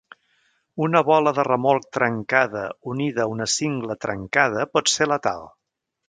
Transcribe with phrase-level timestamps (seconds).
[0.83, 2.63] Una bola de remolc trencada
[2.93, 5.45] unida a una cingla trencada pot ser letal.